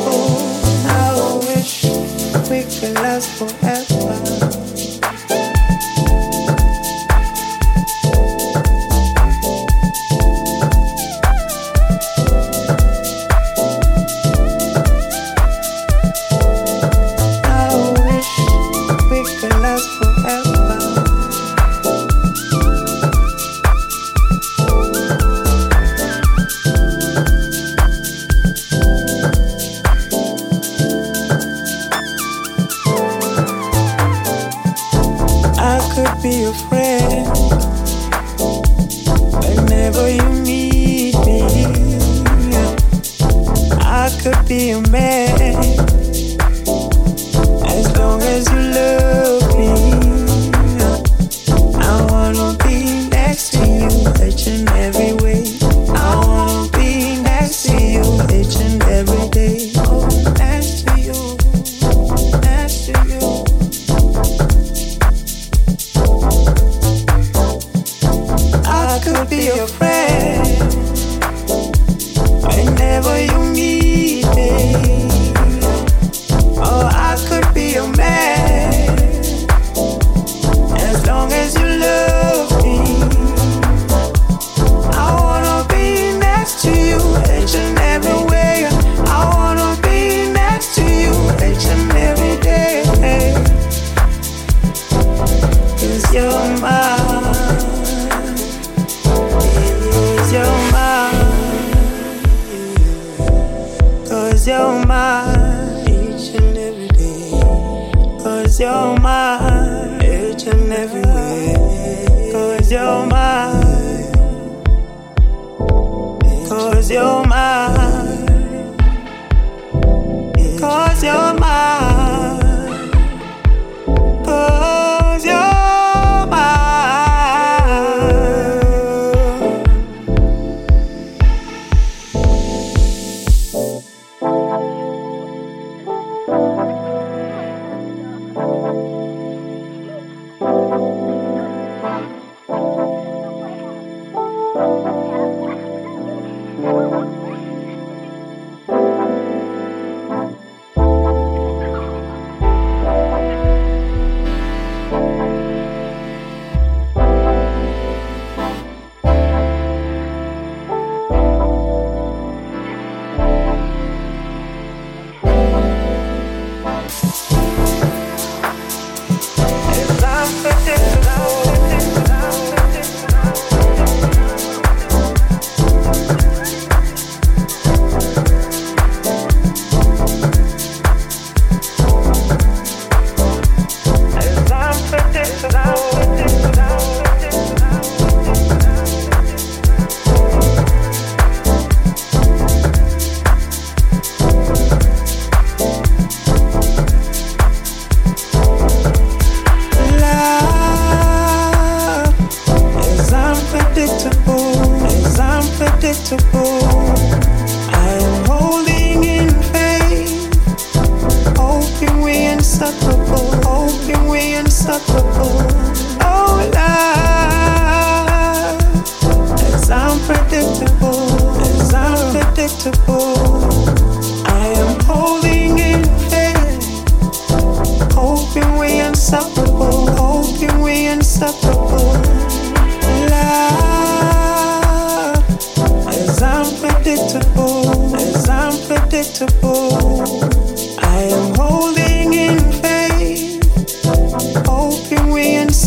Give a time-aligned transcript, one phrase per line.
[0.00, 1.84] Oh, how I wish
[2.48, 3.57] we could last forever.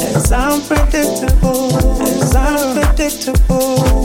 [0.00, 1.68] It's unpredictable.
[2.00, 3.99] It's unpredictable.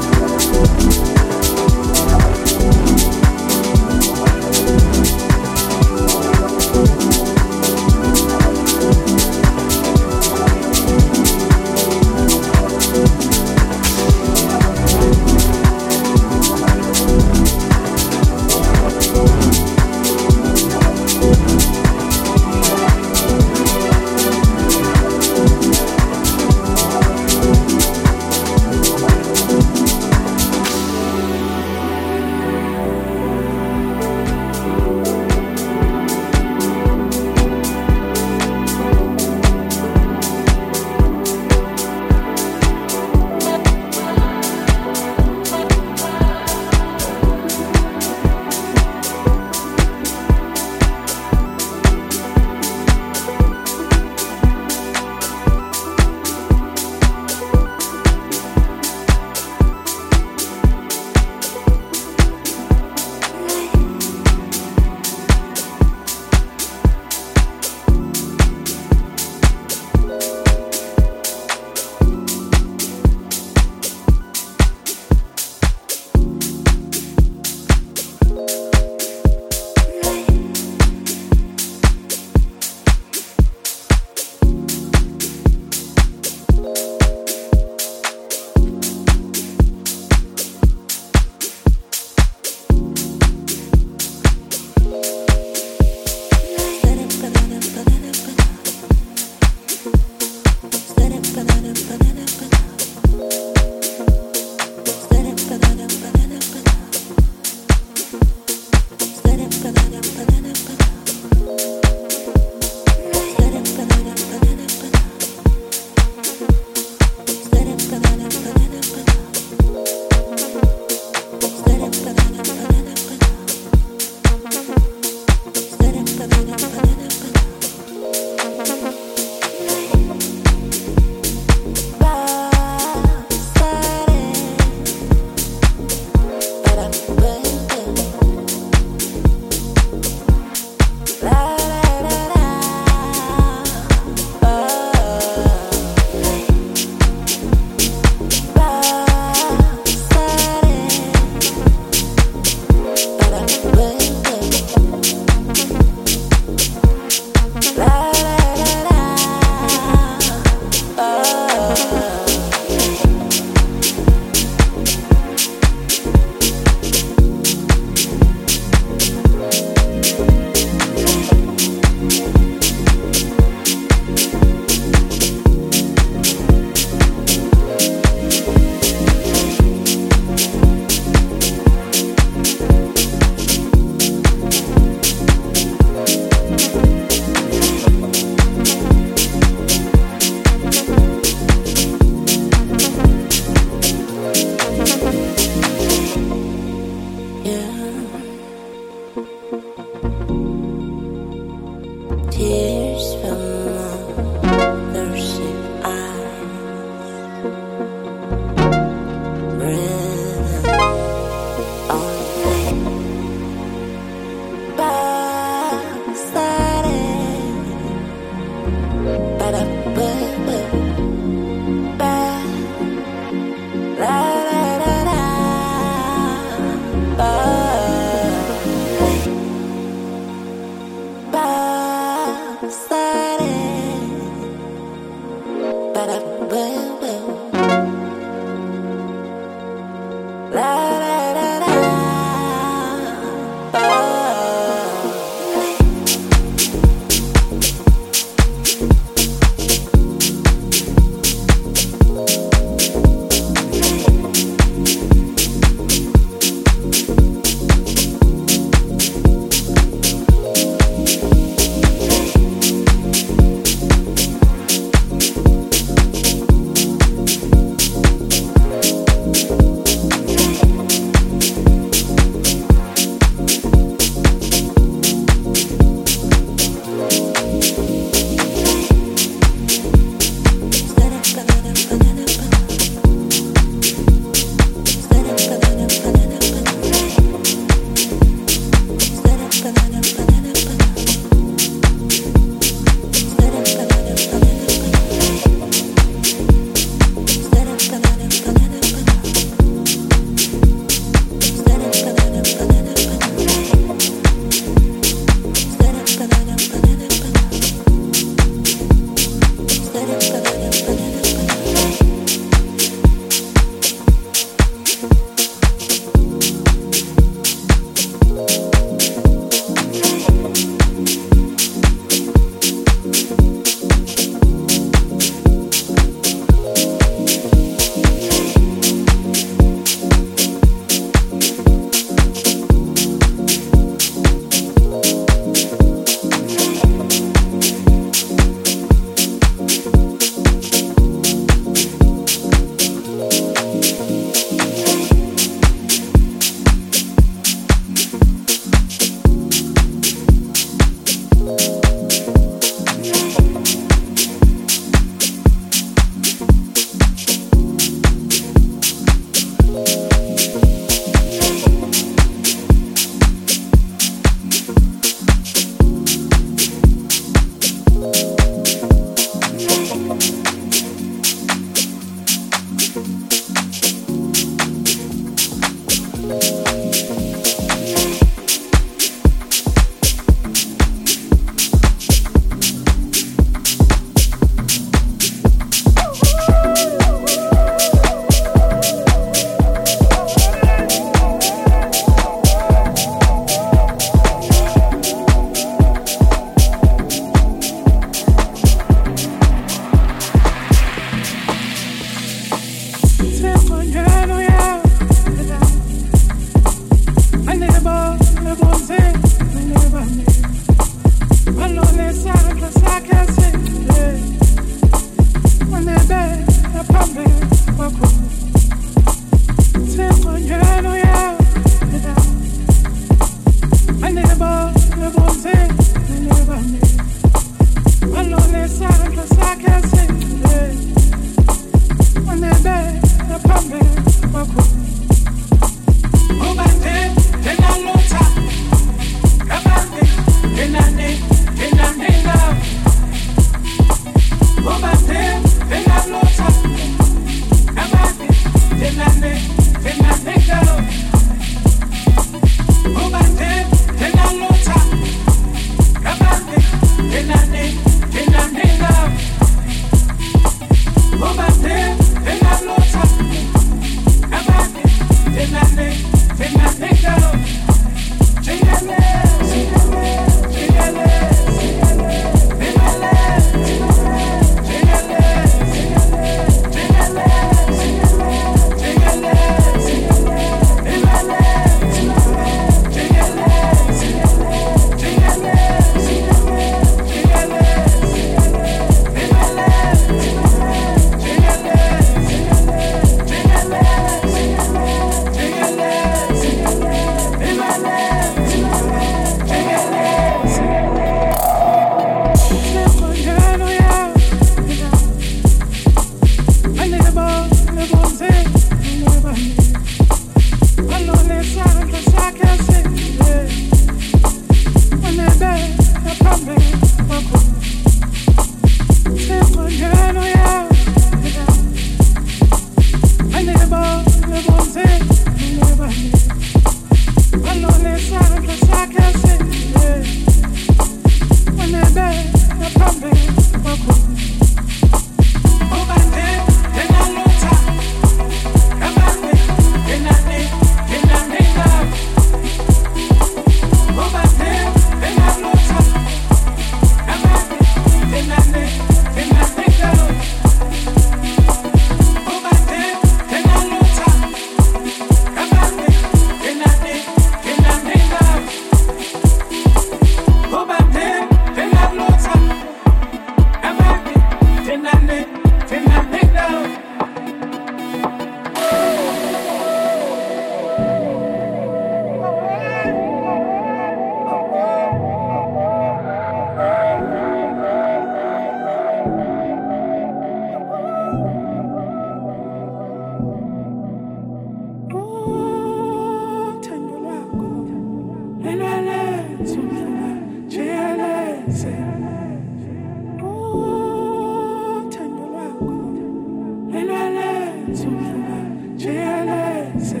[599.78, 600.00] This way,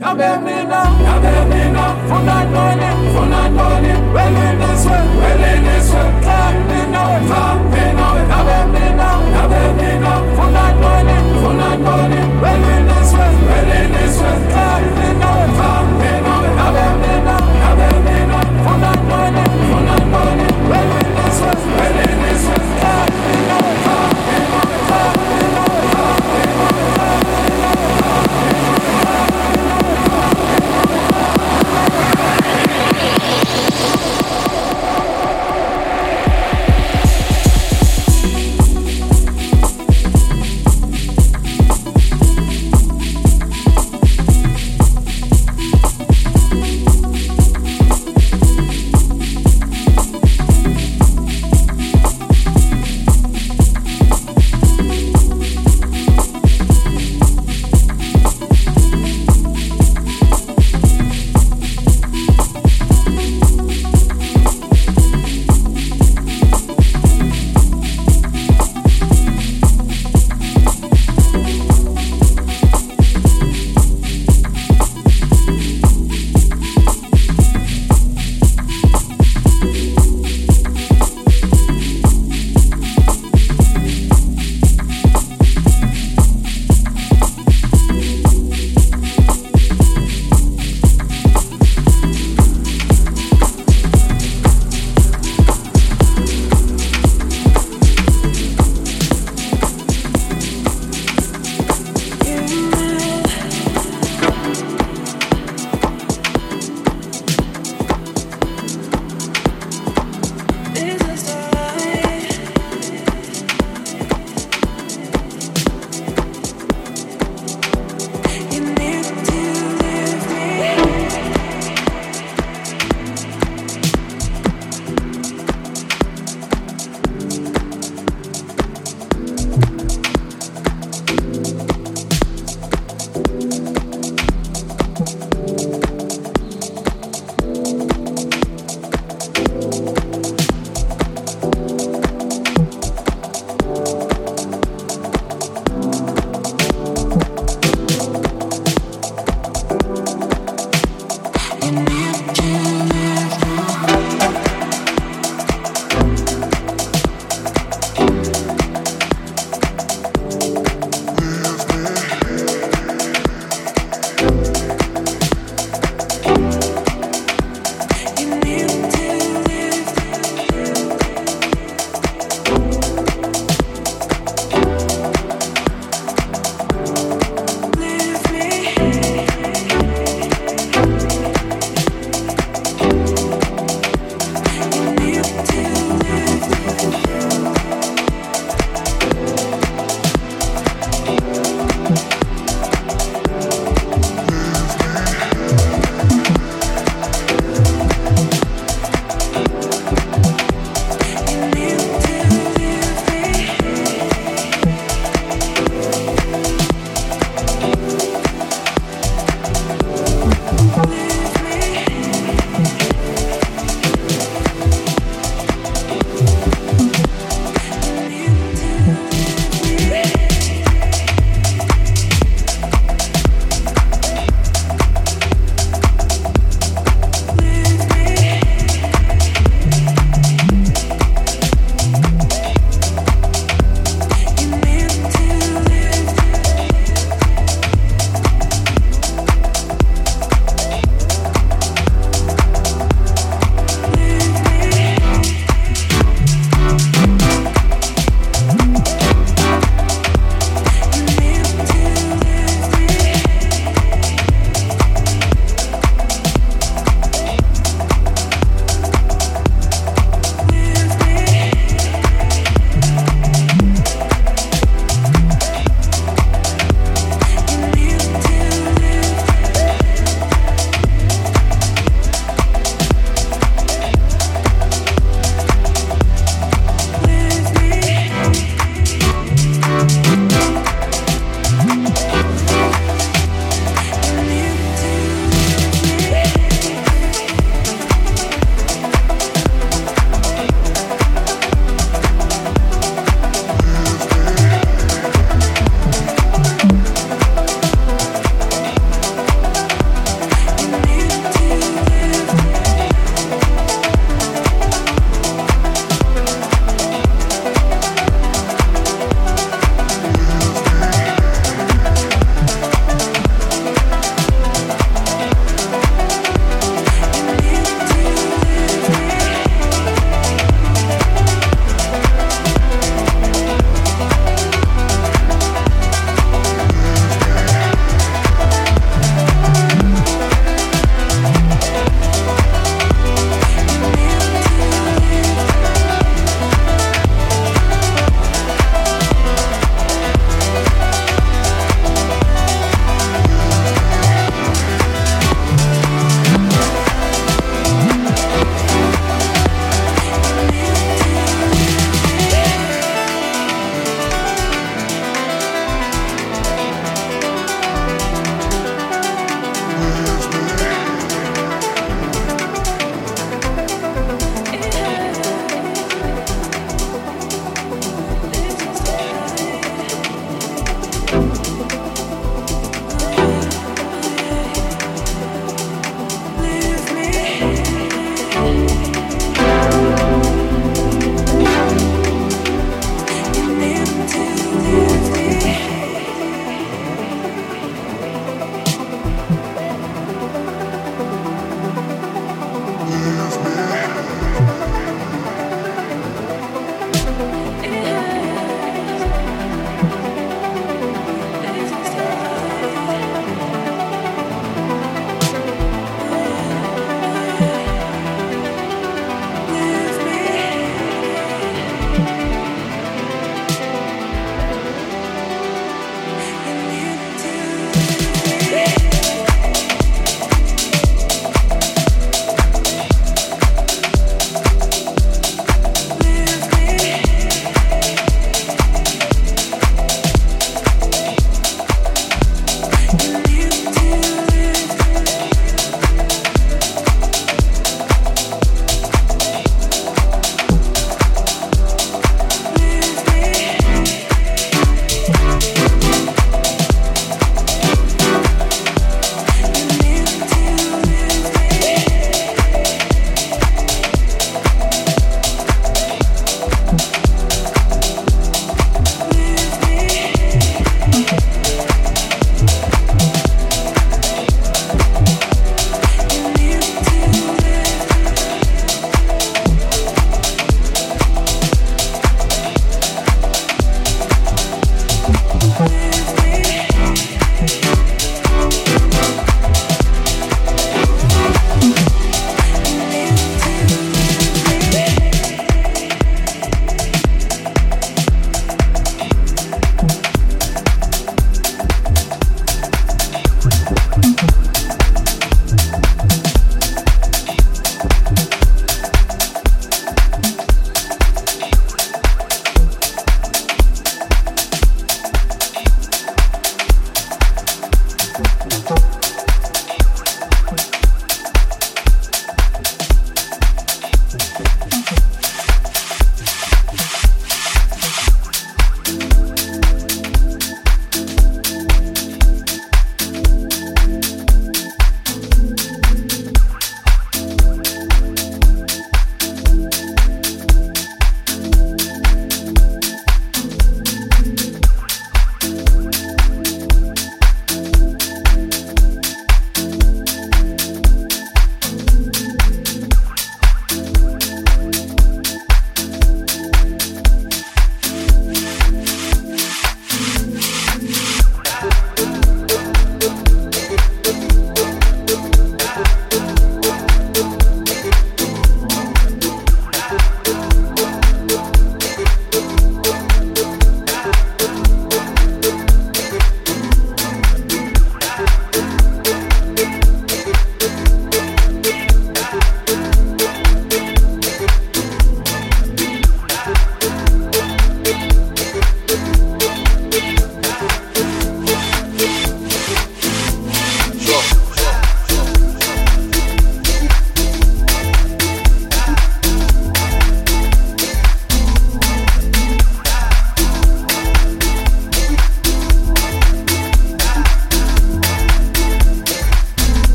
[0.00, 7.02] Kabemina, Kabemina, Kabemina, Kabemina, Funandoni, Funandoni, well in this way, well in this way, Kabemina,
[7.28, 8.16] Kabemina,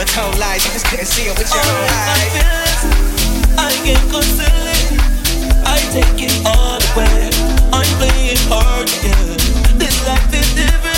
[0.00, 0.64] but told lies.
[0.64, 2.32] You just couldn't see it with your own eyes.
[3.58, 4.86] I can conceal it.
[5.66, 7.28] I take it all away.
[7.70, 9.78] I'm playing hard to get.
[9.78, 10.89] This life is different.